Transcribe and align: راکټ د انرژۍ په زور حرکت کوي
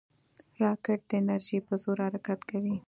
راکټ 0.63 0.99
د 1.09 1.11
انرژۍ 1.19 1.59
په 1.67 1.73
زور 1.81 1.97
حرکت 2.05 2.39
کوي 2.49 2.75